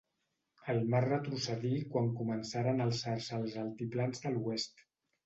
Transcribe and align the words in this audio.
El 0.71 0.77
mar 0.93 1.01
retrocedí 1.03 1.73
quan 1.95 2.09
començaren 2.21 2.81
a 2.81 2.87
alçar-se 2.89 3.37
els 3.41 3.59
altiplans 3.65 4.25
de 4.25 4.33
l'oest. 4.39 4.83